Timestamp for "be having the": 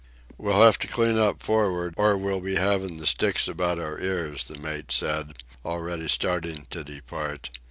2.41-3.05